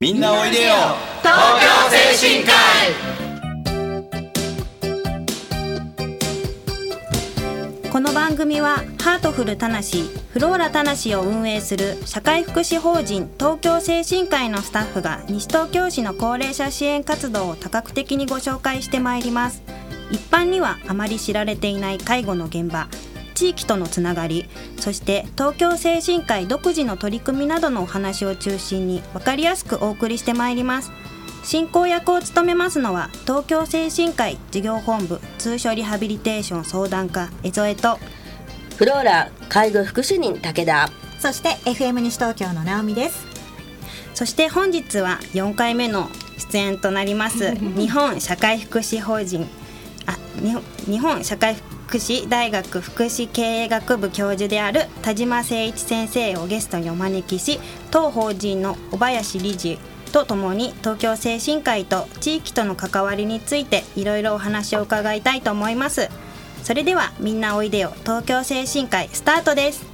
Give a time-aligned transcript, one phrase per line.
[0.00, 0.74] みんなおいでよ。
[1.22, 1.66] 東京
[2.14, 2.52] 精神科
[7.82, 7.90] 医。
[7.90, 19.64] この番組はハートフルたなしフローラたなしを運営する社会福祉法人東京精神科医のスタッフが西東京市の高齢者支援活動を多角的にご紹介してまいります。
[20.12, 22.86] 一般にはあまり知られていない介護の現場
[23.38, 24.48] 地域とのつながり
[24.80, 30.90] そして東京精神科医独自の取り組みなどのお話を中心に分かりやすくお送りしてまいります。
[31.44, 37.98] 進行役を務めますのは東京精神科医事業本部通所リハビリテーション相談課江添と
[38.76, 40.90] フローラ介護福祉人武田。
[41.20, 43.24] そして FM 西東京の直美です。
[44.14, 46.08] そして本日は4回目の
[46.50, 49.46] 出演となります日本社会福祉法人
[50.06, 50.18] あ
[50.90, 57.58] 日本社会福祉福祉大学福祉経営学部教授である田島誠一先生をゲストにお招きし
[57.90, 59.78] 当法人の小林理事
[60.12, 66.10] とともに東京精神科医と地域との関わりについていろいろお話を伺いたいと思います。
[66.62, 69.87] それではみんなおいでよ東京精神科医スタートです。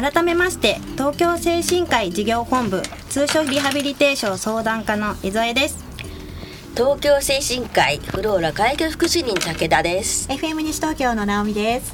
[0.00, 5.84] 改めまして東京精神科医事業本部通所リハビリテーション相談課の江添です。
[6.74, 10.26] 東京精神科医フローラ介護福祉人武田です。
[10.30, 11.92] FM 西東京の直美です。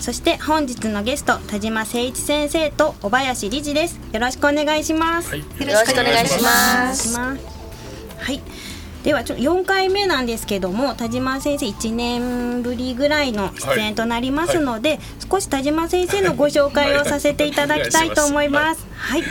[0.00, 3.98] そして本日のゲスト田島誠一先生と小林理事です。
[4.12, 7.18] よろしくお願いします、はい、よろしくお願いします。
[7.18, 7.34] は
[8.30, 8.40] い
[9.04, 14.98] ではちょ4回目なんですけども田島先生1年ぶりぐらいの出演となりますので、はい。
[14.98, 18.86] はい、少し田島先生のご紹介をさせていただきたいと思います。
[18.94, 19.24] はい、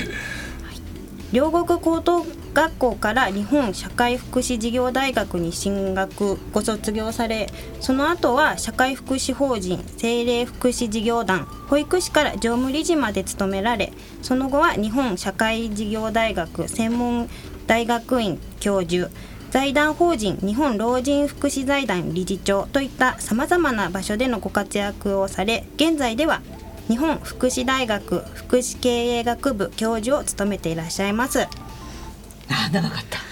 [1.32, 7.50] 両国高等学校から日本社会福祉事業大学に進学ご卒業され
[7.80, 17.30] その後は社会福祉法人精霊福祉事業団保育士から常務理事まで務められその後は日本社会事業大学専門
[17.68, 19.10] 大学院教授
[19.52, 26.42] 財団法人日本老人福祉財団理事長といったさまざまな場所でのご活躍をされ現在では
[26.88, 31.42] 日本福祉大学福祉経営学部教授を務めていらっしゃいます。
[31.42, 33.20] あ長かった。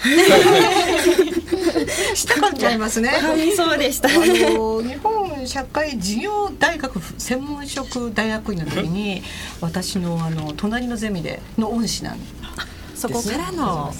[2.14, 3.12] したかっちゃいますね。
[3.56, 4.08] そうでした。
[4.08, 9.22] あの日本社会事業大学専門職大学院の時に、
[9.60, 12.18] 私のあの隣のゼミでの恩師なん
[13.00, 13.90] そこからの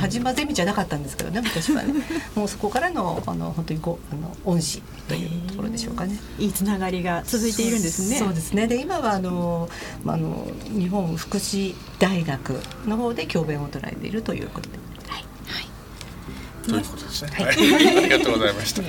[0.00, 1.94] 田島ゼミじゃなかったんですけどね私はね
[2.34, 6.18] もうそこからのあの本当にこうあの恩師というところでしょうかね。
[6.38, 8.18] いいつながりが続いているんですね。
[8.18, 8.66] そうですね。
[8.66, 9.68] で今はあの
[10.04, 14.78] あの日本福祉大学の方で教鞭を捉えているということで。
[15.08, 15.24] はい。
[15.46, 16.68] はい。
[16.68, 17.30] ということですね。
[17.32, 17.46] はい。
[17.98, 18.82] ありがとうございました。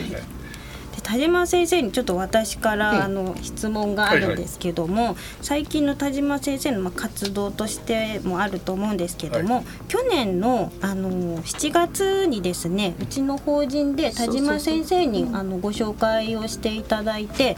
[1.03, 11.11] 田島先生にちょっと私からあの質問があるんですけども、最近の田島先生のま活動としてもあると思うんですけども、去年のあの
[11.41, 17.57] 7月にですねうちの法人で田島先生にあのご紹介をしていただいて、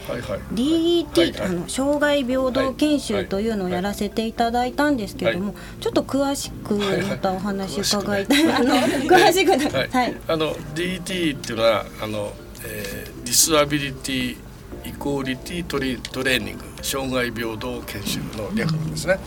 [0.54, 6.76] DET、あの障害平等研修というのをやらせていただいたんですけども、ちょっと詳しく
[7.08, 12.34] またお話伺いたい、あの詳しくはい、あの DET っていうのはあの、
[12.66, 12.93] えー
[13.34, 14.38] スアビリティ
[14.86, 19.18] イコーリティトレトレーニング障害平等研修の略なんですね。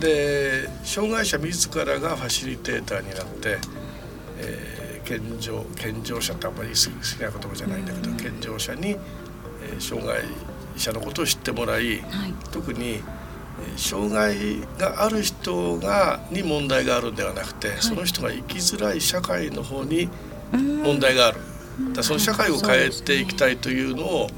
[0.00, 3.58] で障害者自らがファシリテーターになって、
[4.38, 10.22] えー、健常健常者ってあんまり好きな言葉じゃないんだけど、健常者に、えー、障害
[10.76, 13.00] 者のことを知ってもらい、はい、特に
[13.76, 20.08] 障害がある人がに問題があるんではなくて、はい、その人が生きづらい社会の方に
[20.52, 21.40] 問題がある。
[21.92, 24.30] だその社会を変えていきたいというのを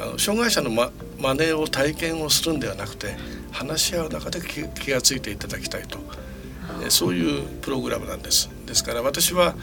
[0.00, 0.90] あの障害者のま
[1.20, 3.16] 真似を体験をするんではなくて
[3.50, 5.98] 話し合う中で気が付いていただきたいと。
[6.90, 8.48] そういうプログラムなんです。
[8.66, 9.54] ですから私は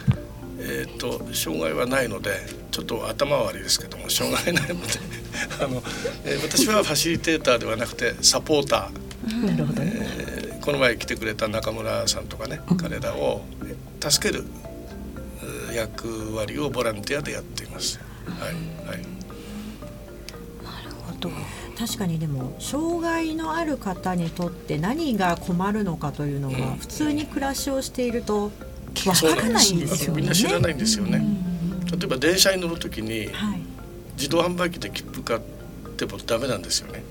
[0.58, 2.32] えーと、障害はないので
[2.72, 4.94] ちょっと頭悪いですけども障害ないので
[5.62, 5.84] あの、
[6.24, 13.46] えー、私はファシリテーターではなくてサポーター、なるほどえー、この前来てくれた中村さんとかね、彼らを
[14.00, 14.46] 助ける
[15.76, 18.00] 役割をボランティアでやっています。
[18.40, 18.54] はい、
[18.88, 18.98] はい、
[20.64, 21.30] なるほど。
[21.78, 28.52] 確かにでも障害のある方にとって何が困るのかというのは、普通に暮らしをしていると
[28.94, 30.22] 分からないんですよね。
[30.22, 31.22] みんな知らないんですよね。
[31.92, 33.30] 例えば電車に乗るときに、
[34.16, 35.40] 自動販売機で切符買っ
[35.98, 37.04] てもダメなんですよね。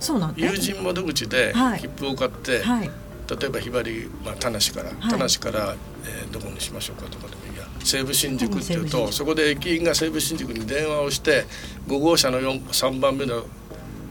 [0.00, 2.90] そうなん友人窓口で切符を買って、はい、
[3.36, 7.66] 例えばひばり、まあ、田無から、田無から、えー、どこにしましょうかとかでもいいや。
[7.84, 11.46] 西武新宿っていうとそこで駅員が西武新宿に電話をして
[11.88, 13.44] 5号車の3番目の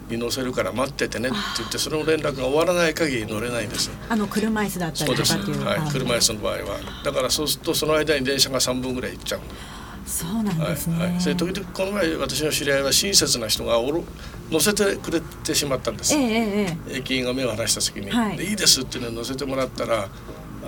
[0.10, 3.92] に乗せるから待っててねって言ってその連絡が終わらない限り乗れないんです。
[4.10, 5.77] あの車椅子だったりとかっていうは。
[5.77, 6.60] い、車椅子の場合は。
[7.04, 9.42] だからそうするとその間に電車が3分ぐらい行っちゃう
[10.06, 14.04] そうなんですね、はいはい、それ時々この前私の知り合いは親切な人がおろ
[14.50, 20.10] 乗せてくれてしまったんです、えええ、駅員が目を離した時に「はい、いいです」っていうのを乗せてもらったら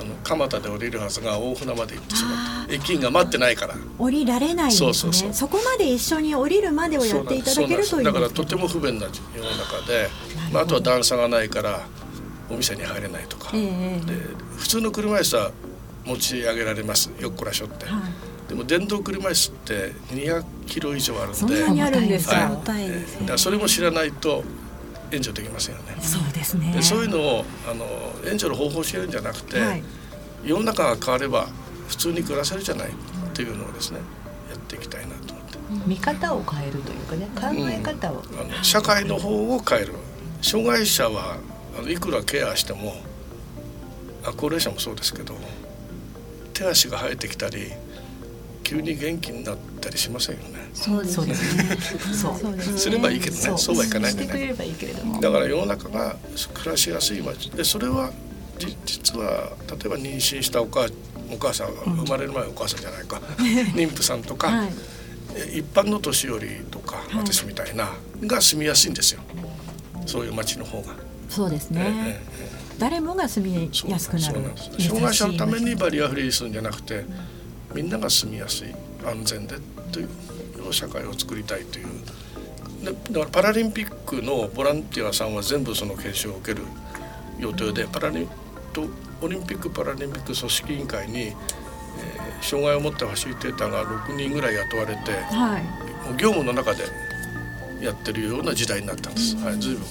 [0.01, 2.73] あの蒲田で降りるはずが大船まで行ってしまった。
[2.73, 3.75] 駅員が待ってないから。
[3.99, 4.85] 降りられないんですね。
[4.85, 5.33] そうそうそう。
[5.33, 10.09] そこまで一緒に降りるまでをやっていただけるというだからとても不便な世の中で、
[10.51, 11.85] まあ、あとは段差がないから
[12.49, 14.01] お店に入れないとか、え。
[14.05, 14.13] で
[14.57, 15.51] 普通の車椅子は
[16.05, 17.11] 持ち上げられます。
[17.19, 18.01] よっこらしょって、はい、
[18.51, 21.37] でも電動車椅子って200キロ以上あるんで。
[21.37, 24.43] そんなにあるんですか、はい、えー、だからそれも知らないと
[25.09, 25.95] 援助できませんよね。
[26.01, 26.73] そうですね。
[26.73, 27.85] でそういうのをあの
[28.29, 29.83] 援助の方法を教えるんじゃなくて、はい、
[30.43, 31.47] 世の中が変われば
[31.87, 32.91] 普通に暮らせるじゃないっ
[33.33, 33.99] ていうのをですね
[34.49, 35.57] やっていきたいなと思って。
[35.87, 39.93] 見方を変えるというかね考え方を、うん、あの社会の方を変える。
[40.41, 41.37] 障害者は
[41.79, 42.95] あのいくらケアしても
[44.25, 45.35] あ高齢者もそうですけど
[46.53, 47.71] 手足が生えてきたり
[48.71, 50.69] 急に元気になったりしませんよね。
[50.73, 51.35] そうですね。
[52.13, 53.57] そうすればいいけどね。
[53.57, 54.55] そうはいかないんでね。
[55.19, 56.15] だから世の中が
[56.53, 58.11] 暮らしやすい街でそれは
[58.85, 60.87] 実は例えば妊娠したお母
[61.29, 63.17] お母さん生まれる前お母さんじゃないか
[63.75, 67.91] 妊婦さんとか、はい、一般の年寄りとか、私みたいな
[68.21, 69.21] が住みやすいんですよ。
[70.05, 70.93] そういう街の方が。
[71.29, 71.93] そうですね。
[72.07, 74.41] ええ誰もが住みやすくなる
[74.79, 77.05] 障害者のためにバリアフリーするんじゃなくて、
[77.73, 78.73] みんなが住みやすい
[79.05, 79.55] 安全で
[79.91, 81.87] という社会を作りたいという
[82.83, 86.65] でだからパラリンピックのボランティアさんは全部その研修を受ける
[87.39, 88.29] 予定でパラリン
[88.73, 88.87] と
[89.21, 91.35] オリンピック・パラリンピック組織委員会に、えー、
[92.41, 96.83] 障害を持ったファシリテーターが6人ぐらい雇われて、はい、業務の中で
[97.81, 99.35] やってるような時代になったんです。
[99.37, 99.85] はい、随分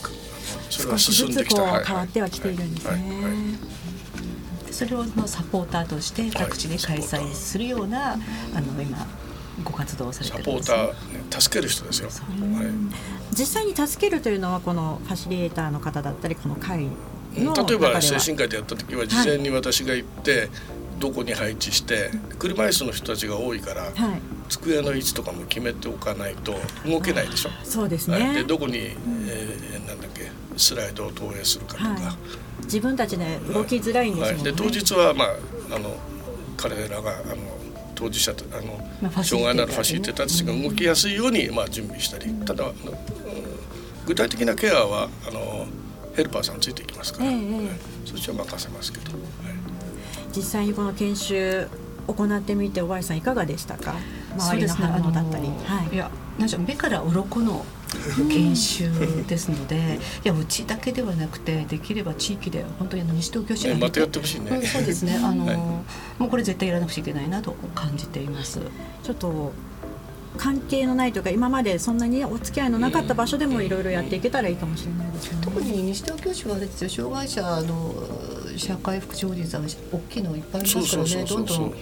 [0.68, 1.84] それは進んできた。
[1.84, 2.90] 変わってはきているんですね。
[2.90, 3.79] はいはいはい
[4.72, 8.18] それをのサポーターとして各地で開催するような、はい、
[8.56, 9.06] あの今
[9.64, 16.88] ご活動されてるんです、ね、サポーター、助ける人ですよ、はい、実際に助けるというのはこのファシリエーターの方だったりこの会
[17.36, 20.48] の例えば精神科医でやった時は事前に私が行って、
[20.98, 23.92] どこに配置して車椅子の人たちが多いから、はい、
[24.48, 27.50] 机の位置とかも決めておかないと動けないでしょ。
[27.64, 30.30] そうですね、でどこに、えー、なんだっけ
[30.60, 31.96] スライドを投影するかとか、は
[32.60, 35.28] い、自分たちで動きづらいんですもんね、で当日は、まあ、
[35.74, 35.96] あの
[36.56, 37.36] 彼らがあの
[37.94, 42.74] 当事者とあの、まあ、障害のあるファシリテーターたちが動きやすいように、まあ、準備したり、ただあの、
[44.06, 45.66] 具体的なケアはあの
[46.16, 47.70] ヘルパーさんついていきますから、えー、
[48.04, 49.20] そっちは任せますけど、はい、
[50.34, 51.68] 実際にこの研修
[52.06, 53.94] 行ってみておばあさんいかがでしたか？
[54.36, 57.64] 周りの反応だったり、ねはい、いやなんじゃ目から鱗の
[58.28, 58.90] 研修
[59.26, 64.62] ですので、いやうちだけではなくてできれば地域で本当に西東京市またやってほしいね。
[64.62, 65.16] そうですね。
[65.16, 65.82] あの、はい、も
[66.20, 68.60] うこれ絶対やらなくちゃいけないなと感じています。
[69.02, 69.52] ちょっと
[70.36, 75.38] 関係のないというか今までそんなにお付き合いのなかった場所でもいろいろやっていけたらいいかもしれないですね。
[75.42, 77.94] 特に西東京市はあれですよ障害者の
[78.56, 81.74] 社会福祉法人さん大きいのいっぱいありますからねどんどん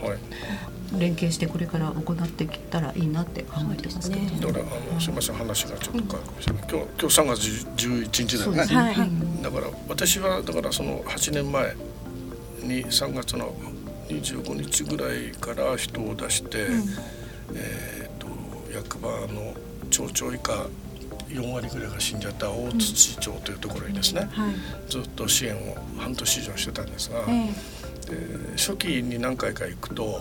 [0.97, 11.75] 連携してこれから行ってきたらいいなって考えてますけど、ね、だからあのすみません話がちょっと変わるかもしれない、今日今日3月11日だよね、はい、だから私はだからその8年前
[12.63, 13.55] に3月の
[14.09, 16.85] 25日ぐらいから人を出して、うん、
[17.55, 18.29] えーと、
[18.73, 19.55] 役場の
[19.91, 20.67] 町長以下
[21.29, 24.29] 4割ぐらいが死んじゃった大槌町というところにですね、うん。
[24.29, 24.55] はい、
[24.89, 30.21] ずっと支援を半年以上してたんですが、えー、初期に何回か行くと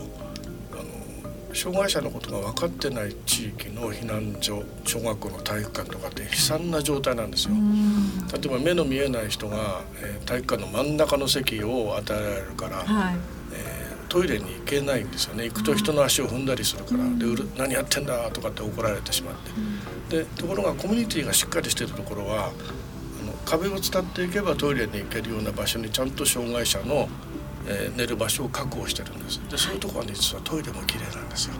[1.53, 7.55] 障害者のことが分かってない地域の避難所小学校の体育館とかって悲惨な状態なんですよ。
[8.33, 13.15] 例えば目の見えない人が、えー、体育館の真ん中の席を与えられるから、はい、
[13.53, 15.45] えー、トイレに行けないんですよね。
[15.45, 19.51] 行くと人の足を踏んだりするから「で何やってんだ」とかって怒られてしまって。
[20.09, 27.09] でところがコミュニティがしっかりしてるところはあの壁を伝っていけばトイレに行けるような場所にちゃんと障害者の
[27.69, 29.39] えー、寝る場所を確保してるんです。
[29.49, 31.55] でそういうところは、ね、実はトイレも綺麗なんですよ。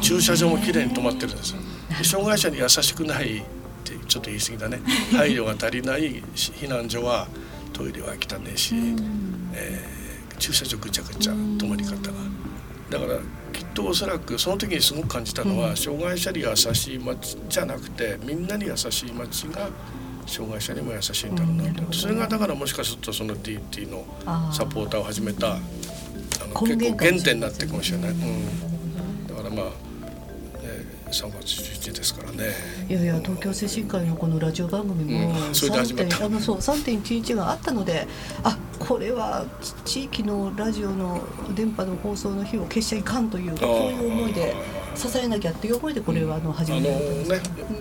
[0.00, 1.54] 駐車場も綺麗に止まってるんです
[2.02, 3.42] 障害者に優しくないっ
[3.84, 4.80] てちょっと言い過ぎだね。
[5.12, 7.28] 配慮が足りない避難所は
[7.72, 8.74] トイレは汚ねえし、
[9.52, 11.98] えー、駐車場ぐちゃぐちゃ止まり方が。
[12.90, 13.18] だから
[13.52, 19.68] きっとおそらくその時にすごく感じたのは、障害者に優しい街じゃなくてみんなに優しい街が
[20.26, 24.04] 障害者にも優しいんだろうなと、うん、それがだからもしかするとその DT の
[24.52, 25.58] サポーターを始めたあ
[26.46, 28.10] の結構原点になってるかもしれない。
[28.10, 28.18] うん。
[29.54, 29.72] まあ、ね、
[31.10, 32.50] 3月11日ですからね。
[32.88, 35.54] いやいや東京精神科医のこのラジオ番組もうん。
[35.54, 36.16] それで始まった。
[36.16, 38.08] 3.1あのそう3.11があったので
[38.42, 39.46] あこれは
[39.84, 41.22] 地域のラジオの
[41.54, 44.54] 電波の放送の日を消しちゃいかんというこういう思いで
[44.96, 47.40] 支えなきゃっていう思いでこれはあの始めたんねです、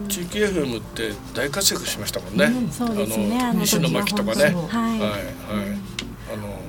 [0.09, 2.51] 地域 FM って大活躍しましたもんね。
[2.71, 3.39] そうですね。
[3.41, 4.51] あの西野巻とかね。
[4.51, 4.99] 時はい。
[4.99, 5.93] はい。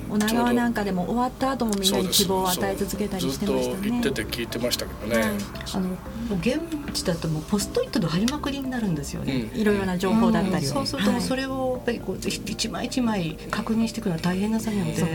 [0.09, 5.21] 女川なんかかでも終わった後もみんなに希望を与え続けたりしてましたずっと言ねってて聞いてましたけどね。
[5.21, 5.33] はい。
[5.73, 5.89] あの
[6.37, 6.59] 現
[6.93, 9.49] 地だともうポストイットの貼りまくりになるんですよね。
[9.53, 9.59] うん。
[9.59, 11.21] いろいろな情報だったりそうするとはい。
[11.21, 15.05] それをやっぱりこう一枚一枚確認していくのは大変な作業でそ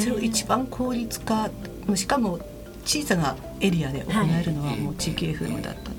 [0.00, 1.50] それを一番効率化
[1.94, 2.40] しかも
[2.84, 5.90] 小さなエリアで行えるのはもう地域 FM だった、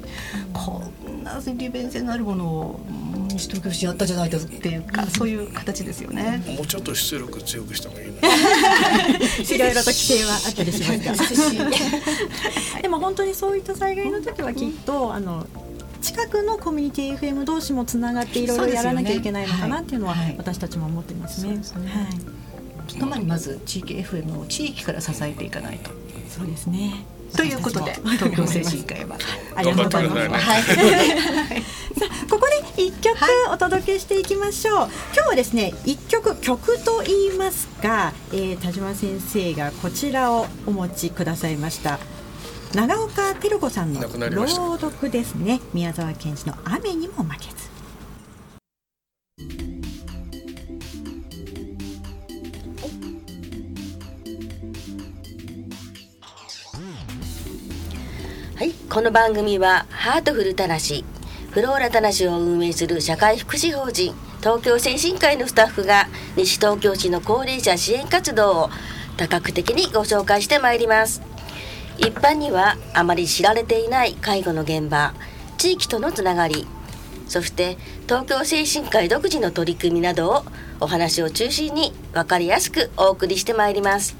[0.53, 2.79] こんな利便性のあるものを
[3.15, 6.43] うん西東京市やったじゃないですっていうかそういう形ですよね。
[6.57, 8.17] もうちょっと出力強くした方がいいな。
[9.55, 11.69] いろいろと規制はあったりしますが
[12.81, 15.45] でも本当にそういった災害の時はきっと、あの
[16.01, 21.59] 近くのコミュニティ FM 同士もつながっていろいろやらなきゃいけないのかなっていうのは私たちも思ってますね。
[21.61, 22.07] すねはい、
[22.87, 26.00] その前にまず地域 FM を地域から支えていかないと。
[26.31, 27.05] そうですね。
[27.35, 29.17] ということで東京精神科医は
[29.55, 30.45] ありがとうございます。
[30.45, 30.63] はい。
[31.99, 33.17] さあここで一曲
[33.51, 34.89] お届けしていきましょう。
[35.13, 41.99] 今日はですね一曲曲と言いますか、えー、田島先生がこちらをお持ちくださいました。
[42.73, 45.59] 長岡照子さんの朗読ですね。
[45.73, 47.70] 宮沢賢治の雨にも負けず。
[58.91, 61.05] この番組はハートフルたなし、
[61.51, 68.69] フローラたなしを運営する社会福祉法人東京精神科医のスタッフが西東京市の高齢者支援活動を
[69.15, 71.21] 多角的にご紹介してまいります。
[71.99, 75.13] 一般にはあまり知られていない介護の現場、
[75.57, 76.67] 地域とのつながり、
[77.29, 77.77] そして
[78.09, 80.43] 東京精神科医独自の取り組みなどを
[80.81, 84.17] お話を中心に分かりやすくお送りしてまいります。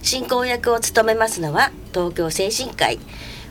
[0.00, 3.00] 進行役を務めますのは東京精神科医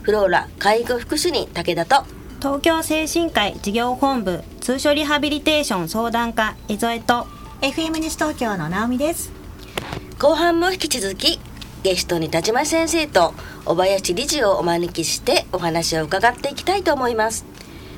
[0.06, 2.06] フローラ介護福祉人武田と。
[2.38, 7.26] 東京精神科医事業本部通所リハビリテーション相談課江添と。
[7.60, 9.32] FM 西東京の直美です。
[10.20, 11.40] 後半も引き続き
[11.82, 13.34] ゲストに田島先生と
[13.64, 17.44] 小林理事をお招きしてお話を伺っていきたいと思います。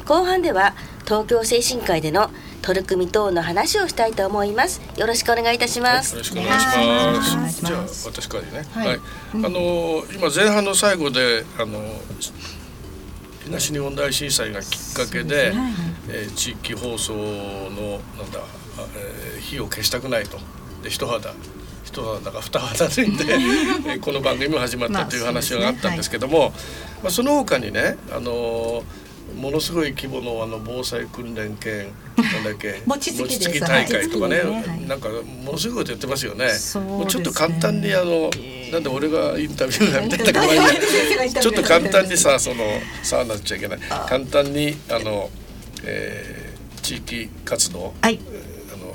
[0.07, 0.73] 後半では
[1.05, 2.31] 東京精神科医での
[2.63, 4.81] 取り組み等の話をしたいと思います。
[4.97, 7.65] よろしくお願いいたしはい、よます、ろしくお願いします。
[7.65, 8.67] じゃあ私からね。
[8.73, 8.89] はい。
[8.89, 9.01] はい。
[9.35, 11.81] あの今前半の最後であの
[13.45, 15.53] 東日本大震災がきっかけで、
[16.09, 17.21] えー地域放送の
[18.19, 18.41] なんだ、
[18.79, 20.39] あえー火を消したくないと。
[20.83, 21.33] で一肌
[21.85, 26.53] 一肌が二肌で、 えーこの番組も始まったというまあ話があったんですけども、
[27.03, 28.83] まあその他にねあの
[29.37, 32.83] ものすごい規模のあの防災訓練兼なんだっけ？
[32.87, 34.43] 餅つき大会とかね、ね。
[34.43, 34.89] はい。
[34.89, 36.49] なんかものすごいことやってますよね。
[36.51, 36.89] そうね。
[36.91, 38.31] もうちょっと簡単にあの
[38.73, 40.19] なんで俺がインタビューがみたい。
[40.33, 42.65] な感じでちょっと簡単にさその
[43.03, 43.79] さあなっちゃいけない。
[44.09, 45.31] 簡単にあの、
[45.85, 46.49] えー
[46.81, 48.19] 地域活動、はい。
[48.73, 48.95] あの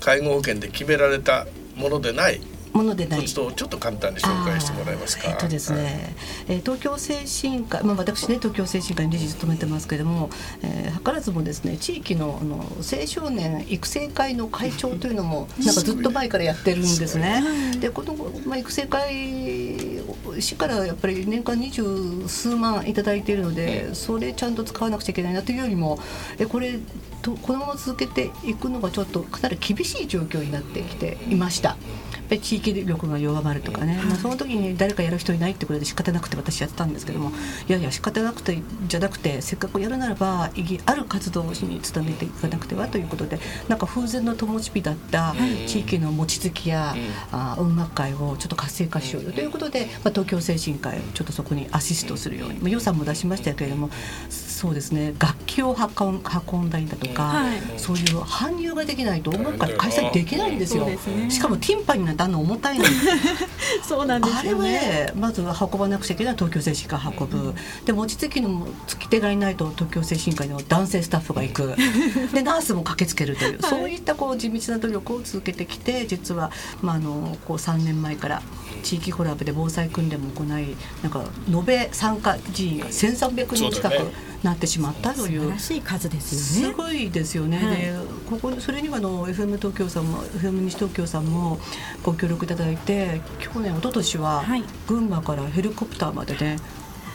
[0.00, 1.46] 介護保険で決められた
[1.76, 2.40] ものでない
[2.74, 3.24] ものでない。
[3.24, 5.30] ちょっと簡単に紹介してもらえますか。
[5.30, 5.82] えっとですはい。
[5.82, 6.16] ね、
[6.48, 10.30] えー東京精神科、まあ、私ね東京精神科に理事務めてますけれども、
[10.62, 17.76] えー、図らずもですね地域のあの青少年育成会の会長というのもなんかずっと前からやってるんですね。
[17.78, 18.14] でこの、
[18.46, 20.02] まあ、育成会
[20.40, 25.98] 市からやっぱり年間二十数万いただいているのでそれちゃんと使わなくちゃいけないなというよりも
[26.38, 26.78] えこれ
[27.24, 31.70] とこのまま続けていくのがちょっとかなり厳しい状況になってきていました。
[31.70, 37.32] やっぱり地域力が弱まるとかね、まあ、その時に誰かやる人いないってことで仕方なくて私やってたんですけども
[37.68, 43.38] いやいや仕方なくてじゃなくてせっかくやるならば意義ある活動に努めていかなくてはということで
[43.68, 45.34] なんか風前の灯火だった
[45.66, 46.94] 地域の餅つきや、
[47.30, 53.90] あ音楽会をちょっと活性化しようよということで、まあ、東京精神科医ちょっとそこにアシストするように、まあ、予算も出しましたけれども
[54.30, 55.12] そうですね。
[55.18, 57.60] 楽器を運ん運んだりだとか、はい。
[57.76, 60.86] そういう搬入ができないと音楽会開催できないんですよ。
[60.86, 60.98] ね。
[61.30, 62.90] しかもティンパニーなんてあんな重たいのに。
[63.86, 64.72] そうなんですあれはよね。
[64.72, 67.54] ねまずは運ばなくちゃいけない東京精神科運ぶ、
[67.84, 71.74] で餅つきのもつき手がいないと東京精神科医の男性スタッフが行く。
[72.32, 76.50] でナースも駆けつけるという、そういったこう地道な努力を続けてきて実は、
[76.82, 78.42] まあ、あのこう3年前から
[78.82, 83.94] 地域コラボで防災訓練も行いなんか延べ参加人員が1300人近く
[84.42, 85.40] なってしまったという。
[85.40, 86.74] 素晴らしい数ですよね。
[86.74, 87.76] すごいですよね、はい。
[87.76, 87.94] で
[88.28, 91.58] ここそれにはあの FM 東京さんも FM 西東京さんも
[92.02, 94.64] ご協力いただいて去年一昨年ははい。
[94.86, 96.56] 群馬からヘリコプターまでね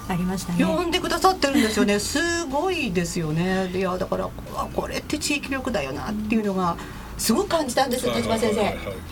[0.07, 0.65] ありましたね。
[0.65, 1.97] 呼んでくださってるんですよね。
[2.01, 3.69] すごいですよね。
[3.73, 4.29] いやだから
[4.73, 6.75] これって地域力だよなっていうのが
[7.19, 8.61] すごく感じたんです田島先生。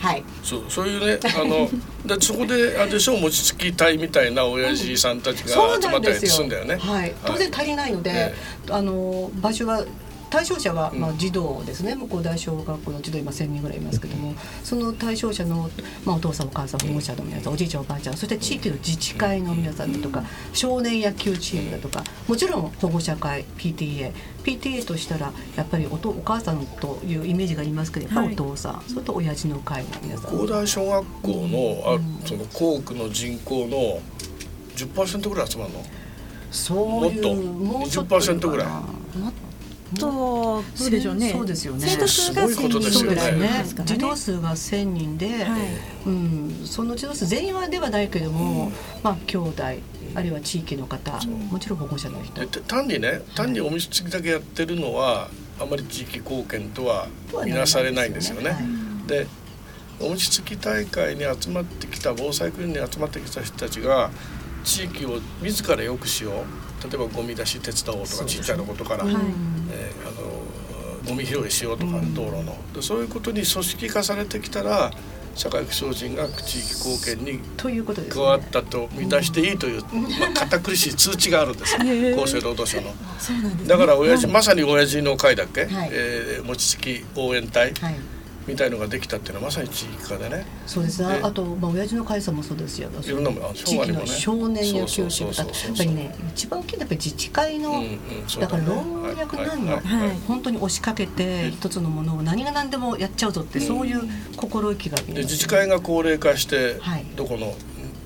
[0.00, 0.24] はい。
[0.42, 1.68] そうそういうねあの
[2.16, 8.34] でそこであれでしょ餅つき隊みたいな親父さんたちが集まったりするんだよね、はい、当然足りないので、
[8.70, 9.84] あの場所は
[10.30, 15.70] 対象者はまあ児童ですね、向こう大小学校の児童今1,000人ぐらいいますけどもその対象者の、
[16.04, 24.12] まあ、お父さんお母さん保護者の皆さんおじいちゃんおばあちゃんそして地域の自治会の皆さんだとか少年野球チームだとかもちろん保護者会 PTA
[24.44, 30.30] PTA としたらやっぱりおとお母さんというイメージがありますけどやっぱお父さん、はい、それと親父の会の皆さん。
[30.30, 34.00] 広大小学校の,、あその校区の人口の
[34.76, 35.84] 10%ぐらい集まるの？
[36.50, 38.66] そういうもっと？20%ぐらい。
[39.96, 41.30] とそうでしょうね。
[41.32, 41.86] そうですよね。
[41.88, 43.64] 生徒数が1000人ぐらいね。
[43.84, 45.46] 児童数が1000人で、
[46.06, 49.62] うん、その児童数全員はではないけども、まあ兄弟
[50.14, 52.46] あるいは地域の方、もちろん保護者の人。
[52.62, 55.30] 単にね、単にお店つきだけやってるのは
[55.60, 57.08] あまり地域貢献とは
[57.44, 58.56] 見なされないんですよね。
[59.06, 59.26] で、
[60.00, 64.10] お餅つき大会に集まってきた防災訓練に集まってきた人たちが
[64.64, 72.56] 地域を自ら良くしよう例えばゴミ出し手伝おうとか、ちっちゃなことから、はい、えー、あのゴミ拾いしようとか、道路の。
[72.74, 74.92] でそういうことに組織化されてきたら
[75.34, 77.40] 社会福祉法人が地域貢献に
[78.08, 81.74] 加わったと見出していいという、まあ、堅苦しい通知があるんです。
[81.78, 82.94] 厚生労働省の。
[83.66, 87.96] だから親父、まさに親父の会だっけ、はい、えー、餅つき応援隊、はい
[88.48, 90.46] みたいのができたっていうのはまさに地域化でね。
[90.66, 91.20] そうですね。
[91.22, 92.90] あとまあ親父の会さんもそうですよ。
[93.02, 95.44] いろんなも地域の少年野球チームだ。
[95.44, 97.84] やっぱりね一番大きいのはやっぱり自治会の、
[98.40, 98.74] だから老
[99.18, 99.80] 若男女
[100.26, 104.00] 本当に押しかけて一つのものを何が何でもやっちゃうぞってそういう
[104.36, 106.80] 心意気がで自治会が高齢化して
[107.16, 107.54] どこの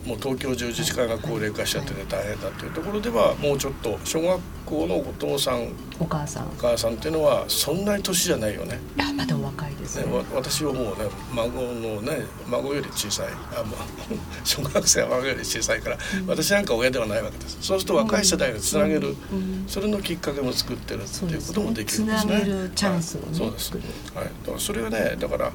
[0.06, 5.68] もう東京中自治会が高齢化しちゃってて大変だっていうところではもうちょっと小学校のお父さん
[6.00, 8.80] お母さんお母さんっていうのはそんなに年じゃないよね。
[8.96, 10.06] いやまだ若いですね。
[10.06, 10.92] ね私はもうね
[11.32, 13.78] 孫のね孫より小さいあもう
[14.44, 17.58] 小学生は孫より小さいから、うん、私なんか親ではないわけです。
[17.60, 22.32] そうすると若い世代をつなげる、うん、それのきっかけも作ってるっていうこともできるんですね。
[22.32, 23.72] つなげるチャンスを、ね、そうです。
[23.72, 23.82] はい。
[23.84, 25.52] だからそれはねだから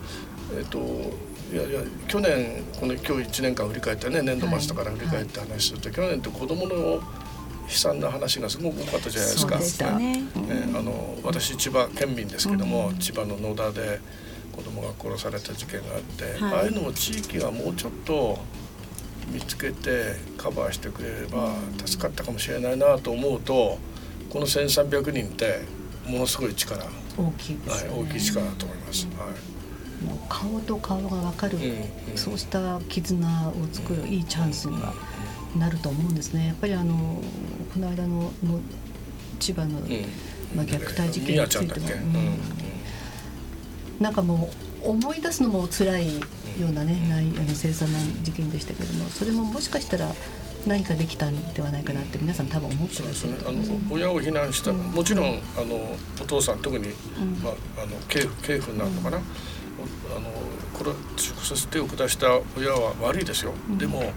[0.58, 0.80] えっ、と
[1.52, 7.02] いやいや去年この今日1年間振り返ってね年度末から振り返って話すると、去年って子どもの悲
[7.70, 9.92] 惨な話がすごく多かったじゃないですか。
[9.98, 10.24] ね、ね、
[10.74, 14.00] あの私千葉県民ですけども、うん、千葉の野田で
[14.54, 18.40] 子供が殺された事件があって、はい、ああいうのも地域がもうちょっと
[19.32, 21.54] 見つけてカバーしてくれれば
[21.86, 23.78] 助かったかもしれないなと思うと
[24.30, 25.62] この1,300人って
[26.08, 26.84] ものすごい力
[27.18, 29.08] 大きい、ね、はい、大きい力だと思います。
[29.18, 29.57] はい
[30.30, 31.58] 顔と顔が分かる、
[32.16, 34.94] そうした絆を作るいいチャンスには
[35.58, 36.48] なると思うんですね。
[36.48, 37.22] やっぱりあの
[37.74, 38.60] この間のの
[39.40, 39.80] 千葉の、
[40.56, 42.20] まあ、虐待事件についても、
[44.00, 44.50] なんかも
[44.84, 46.24] う思い出すのも辛いよ
[46.70, 50.12] うなね、ないあの凄惨な事件でしたけれどもそれももしかしたら
[50.66, 59.24] 何かできたんではないかなって皆さん多分思ってらっしゃる、ね、あの親を避難した、うん、もちろんあのお父さん特に、うん、まあ、あの警警府なのかな、うん
[60.16, 60.30] あの
[60.78, 60.98] これ直
[61.44, 64.12] 接手を下した親は悪いですよ、うん、でも、えー、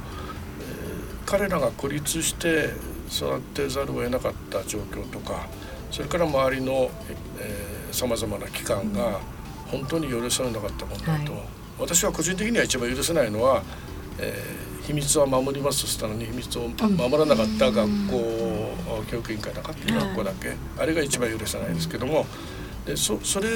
[1.25, 2.71] 彼らが孤立して
[3.11, 5.49] 育ってざるを得なかった状況とか
[5.91, 6.91] それから周りの
[7.91, 9.21] さまざまな機関が
[9.67, 11.43] 本当に許されなかった問題と、はい、
[11.79, 13.63] 私は個人的には一番許せないのは、
[14.19, 18.17] えー、秘密は守りますとしたのに秘密を守らなかった学校、
[18.99, 22.27] うん、教育委員会なかった学校だけ、はい、あれが一番許せないですけども
[22.87, 23.49] でそそれ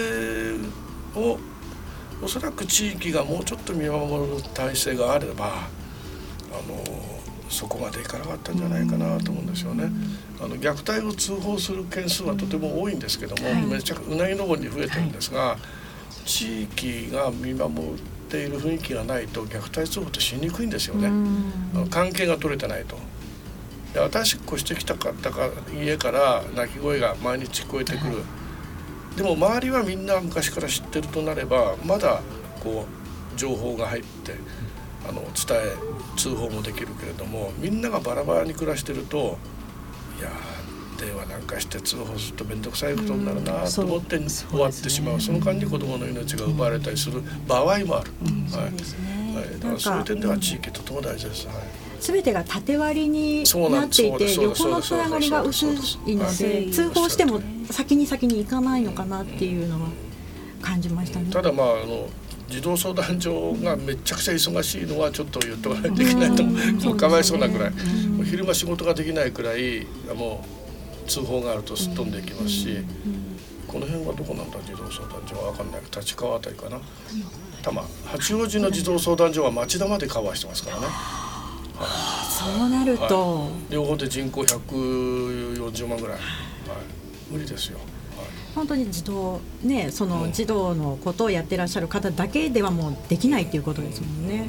[1.16, 1.38] を
[2.22, 5.48] おそらく地域がもうちょっと見守る体制があればあ
[6.68, 6.82] の
[7.50, 9.90] そこまでいかなかったんじゃないかなと思うんですよね。
[10.40, 17.98] あの虐待を通報する件数はとても多いんですけども、はい、めちゃくうなぎ登りに増えてるんですが、はい、地域が見守っ
[18.28, 21.10] ている雰囲気がないと虐待通報ってしにくいんですよね。
[21.90, 22.98] 関係が取れてないと。
[23.94, 28.14] 新しく越してきた方か家から泣き声が毎日聞こえてくる。
[28.16, 28.43] はい
[29.16, 32.20] でも周りはみんな昔から知ってるとなればまだ
[32.62, 32.86] こ
[33.34, 34.34] う情報が入って
[35.08, 39.38] あの伝え通報もできるけれどもみんながバラバラに暮らしてると
[40.18, 40.30] いや
[40.98, 45.20] 電話なんかして通報すると面倒くさいことになるなと思って終わってしまう。
[45.20, 48.04] その間に子どもの命が奪われたりする場合もある、はい。
[49.34, 51.46] はい、だからそういう点では地域とても大事です。
[51.48, 51.56] はい。
[52.00, 59.88] 全てが縦割りになっていて横のつながりが薄いので通報しても先に先に行かないのかなっていうのは
[60.62, 61.30] 感じましたね。
[61.30, 62.08] ただまああの
[62.48, 67.24] 児童相談所がめちゃくちゃ忙しいのはちょっと言っとかないと いけないと思う、かわい。
[67.24, 67.72] そうなくらい、
[68.24, 70.44] 昼間仕事ができないくらいも
[71.06, 72.78] う通報があるとすっ飛んでいきますし、
[73.66, 74.58] この辺はどこなんだ？
[74.66, 75.80] 児童相談所は分かんない。
[75.96, 76.78] 立川あたりかな。
[77.62, 80.86] 多摩八王子の児童相談所は町田までカバーしてますからね。
[82.28, 86.22] そうなると、はい、両方で人口140万ぐらい、はい、
[87.30, 87.78] 無理ですよ。
[88.54, 94.48] 本当に児童ねその児童のことをやってらっしゃる方だけではもうできないっていうことですもんね。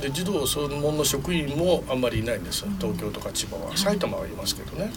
[0.00, 2.64] で児童そのもの職員もあんまりいないんです。
[2.78, 3.76] 東京とか千葉は。
[3.76, 4.84] 埼玉はいますけどね。
[4.84, 4.92] はい。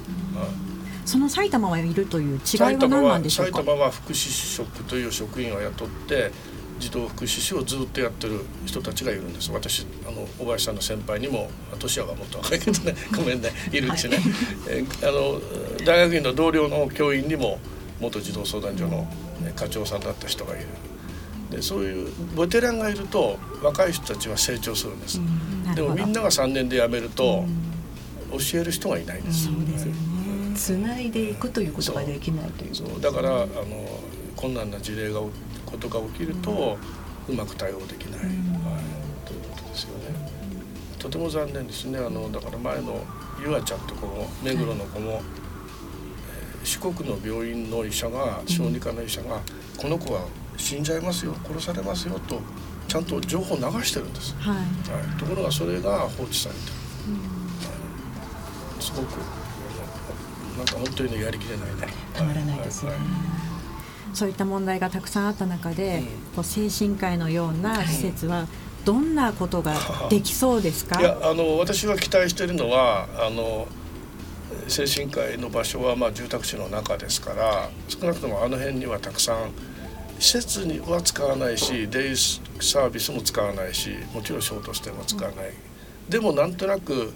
[1.06, 3.60] その埼玉はいるという違いは何なんでしょうか？
[3.60, 6.32] 埼玉は福祉職という職員を雇って
[6.80, 9.52] 児童福祉士をずっとやってる人たちがいるんです。
[9.52, 13.82] 私あの小林さんの先輩にも年はもっと若いけどねごめんねい。
[13.82, 14.18] るしね、
[14.70, 15.42] えあの
[15.86, 17.60] 大学院の同僚の教員にも
[18.00, 19.08] 元児童相談所の、
[19.42, 20.68] ね、課長さんだった人がいる。
[21.52, 25.22] でそういうベテランがいると若い人たちは成長するんです、
[25.76, 27.46] でもみんなが3年で辞めると、
[28.32, 30.18] 教える人がいないんです、そうですよね。
[30.56, 33.00] つないでいくということができないというそう。
[33.00, 33.48] だからあの
[34.36, 35.22] 困難な事例が
[35.68, 36.78] ことが起きると、
[37.30, 38.30] うまく対応できない、はい、
[39.28, 40.16] ということですよね。
[40.98, 42.00] とても残念ですね。
[42.00, 43.04] あのだから前の
[43.40, 45.22] ゆあちゃんとこも目黒の子も、はい、
[46.62, 49.42] えー、四国の病院の医者が小児科の医者が、
[49.78, 50.22] この子は
[50.58, 52.42] 死んじゃいますよ殺されますよと
[52.88, 56.74] ちゃんと情報を流してるんです、はい、はい、ところがそれが放置されてる、
[58.76, 59.20] うん、すごく
[60.58, 61.94] なんか本当にやりきれないね。
[62.16, 63.37] たまらないですね、はい
[64.18, 66.02] そういった問題がたくさんあった中で、
[66.36, 68.48] こう精神科医のような施設は
[68.84, 69.76] どんなことが
[70.10, 73.68] できそうですか、いやあの私は期待しているのはあの
[74.68, 79.52] 精神科医の場所はまあ住宅地の中ですから少なくともあの辺にはたくさん
[80.20, 87.14] 施設には使わないしデイサービスも使わないしもちろんショートステイも使わない、うん、でもなんとなく、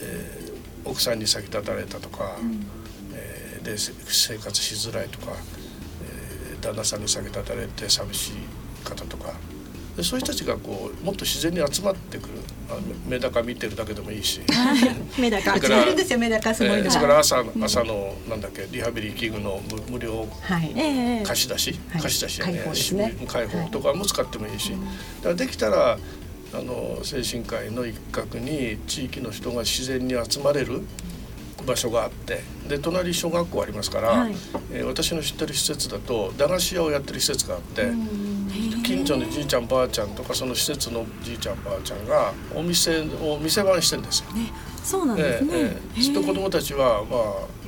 [0.00, 2.64] えー、奥さんに先立たれたとか、うん、
[3.12, 5.32] えー、で生活しづらいとか
[6.66, 8.32] 旦那さんに下げ立たれて寂しい
[8.84, 9.32] 方とか。
[9.96, 12.34] でそういう人たちがこうもっと自然に集まってくる。
[13.08, 14.40] メダカ見てるだけでもいいし。
[15.18, 15.58] メダカ。
[15.58, 20.28] 集まるんですよメダカすごいです、から朝朝のなんだっけリハビリ器具の無料。
[21.24, 25.98] 貸し出し、貸し出しやね開放とかも使ってもいいし、だからできたら
[26.52, 30.82] あの精神科医の一角に地域の人が自然に集まれる
[31.66, 34.34] 場所があってで隣小学校ありますから、はい、
[34.72, 37.90] えー、私の知ってる施設だと駄菓子屋をやってる施設があって、
[38.82, 44.32] 近所のじいちゃんばあちゃんとかその施設のじいちゃんばあちゃんがお店を店番してんですよ。
[44.32, 44.50] ね
[44.82, 45.50] そうなんですね。
[45.52, 47.16] えー、きっと子供たちはま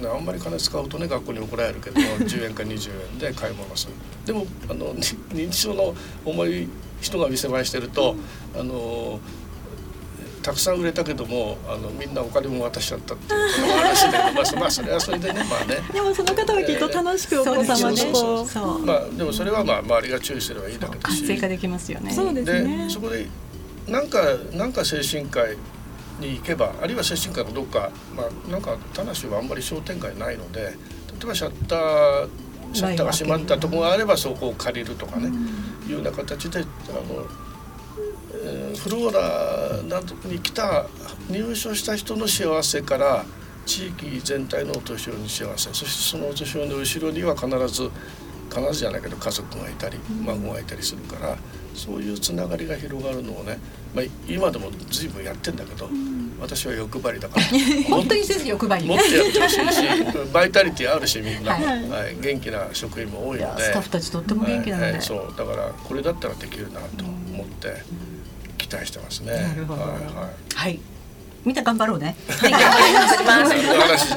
[0.00, 3.92] あ、ね、あんまり金使うとね学校に怒られるけど10円か20円で買い物する。
[4.24, 6.68] でもあの認知症の重い
[7.00, 8.14] 人が店番してると、
[8.58, 9.18] あの
[10.48, 15.76] たくさん売れたけどもあのみんなお金も渡しちゃったっていう話でまあ、まあ、それはそれでねまあね。
[15.92, 18.46] でもその方はきっと楽しくお子様でこ
[18.80, 18.86] う。
[18.86, 21.16] まあでもそれはまあ周りが注意すればいいだけだし。
[21.20, 22.10] 活性化できますよね。
[22.12, 22.88] そうですね。
[22.88, 23.26] そこで
[23.88, 24.22] なんか
[24.54, 25.54] なんか精神科医
[26.18, 30.70] に行けばあるいは精神科のどっかまあなんか田無はあんまり商店街ないので例
[31.24, 32.28] えばシャッター
[32.72, 35.30] シャッターが閉まったところがあればそこを借りるとかね、
[35.86, 37.26] いうような形であの
[38.76, 40.86] フローラなどに来た
[41.28, 43.24] 入所した人の幸せから
[43.66, 47.90] 地域全体のお年寄りの幸せそしてそのお年寄りの後ろには必ず
[48.48, 51.36] 必ずじゃないけど家族がいたり孫がいたりするから
[51.74, 53.58] そういうつながりが広がるのをね、
[53.94, 55.88] まあ、今でも随分やってんだけど、
[56.40, 57.46] 私は欲張りだから。
[57.88, 58.84] 本当に先生欲張り。
[58.84, 59.82] もっとやってほしいし
[60.34, 63.62] バイタリティあるしみんな、はい、はい、元気な職員も多いので。
[63.62, 65.34] スタッフたちとっても元気なので、はい、そう。
[65.36, 67.82] だからこれだったらできるなと思って。
[68.68, 69.32] 期待してますね。
[69.32, 69.82] なるほど。
[69.82, 70.00] はい、はい
[70.54, 70.80] はい
[71.44, 72.16] みんな頑張ろうね。
[72.28, 72.60] はい、頑
[73.48, 74.14] 張ります。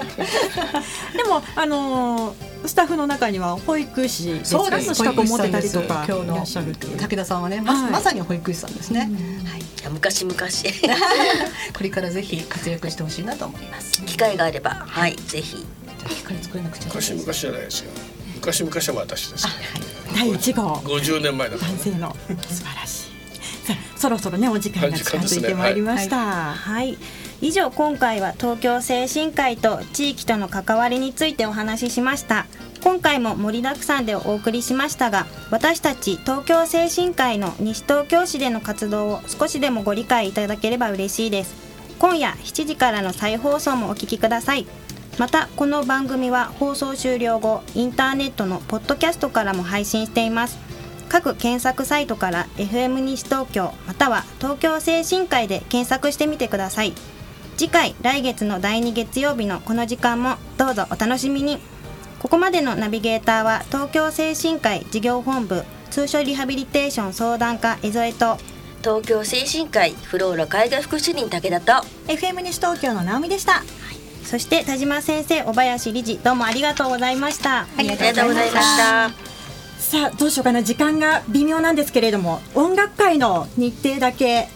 [1.15, 6.45] でもあのー、スタッフの中には保育士そうですの資格を持ってたりとか今日の
[6.97, 9.01] 武田さんはね、まはい、まさに保育士さんですね。
[9.01, 9.61] はい。
[9.91, 10.67] 昔昔
[11.73, 14.01] これからぜひ活躍してほしいなと思います。
[14.03, 15.65] 機会があればはいぜひ。
[16.41, 16.85] 作れなくちゃ。
[16.87, 17.91] 昔昔じゃないですよ。
[18.35, 19.53] 昔昔は私です、ね。
[20.15, 20.81] 第一号。
[20.83, 21.57] 五十年前だ。
[21.57, 22.15] 男性の
[22.49, 23.00] 素晴らしい。
[23.95, 26.17] そろそろねお時間が近づいてまいりました。
[26.17, 26.97] はい、はい、
[27.41, 32.45] 以上今回は東京精神科医と地域との関わりについてお話ししました。
[32.83, 41.53] 今回も盛りだくさんでお送りしましたが私たち東京精神科医の西東京市での活動を少しでもご理解いただければ嬉しいです
[41.99, 44.65] 今夜7時からの再放送もお聞きください
[45.19, 50.57] またこの番組は放送終了後インターネットのポッドキャストからも配信しています
[51.11, 56.93] 各検索サイトから FM 西東京または東京精神科医で検索してみてください。
[57.57, 61.59] 次回来月の第2月曜日のこの時間もどうぞお楽しみに。
[62.19, 68.37] ここまでのナビゲーターは東京精神科医事業本部通所リハビリテーション相談課江添と
[68.81, 73.63] 東京精神科医フローラ海外副主任武田と FM 西東京の直美でした。
[74.23, 77.63] そして田島先生小林理事どうもありがとうございました。
[77.63, 79.30] ありがとうございました
[79.81, 80.61] さあどうしようかな。
[80.63, 84.47] 時間が微妙なんですけれども音楽会の日程だけ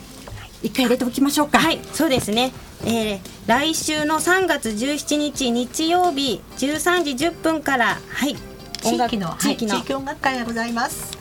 [0.62, 1.60] 一回入れておきましょうか。
[1.60, 2.54] はいそうですね。
[2.86, 8.36] えー、来週の3月17日日曜日13時10分からはい。
[8.82, 11.18] 地域の地域の、はい、地域音楽会がございます。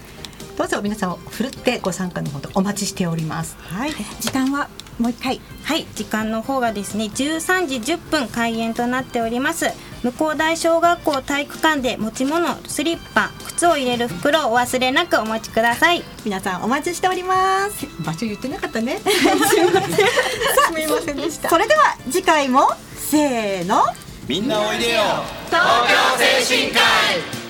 [0.59, 3.57] どうぞ皆さんをふるってご参加のほどお待ちしております。
[3.59, 5.41] はい、時間はもう一回。
[5.65, 9.67] はい時間の方がですね13時10分開演となっております
[10.05, 16.03] 向こう大小学校体育館で持ち物スリッパ靴を入れる袋をお忘れなくお持ちください。
[16.27, 17.87] 皆さんお待ちしております。
[18.05, 18.99] 場所言ってなかったね。
[18.99, 20.03] すみませんす
[20.77, 21.49] みませんでした。
[21.49, 23.83] それでは次回もせーの。
[24.29, 25.01] みんなおいでよ。
[25.47, 27.44] 東京精神科医